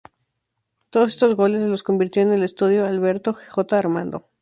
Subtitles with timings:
[0.89, 3.77] Todos estos goles los convirtió en el Estadio Alberto J.
[3.77, 4.25] Armando.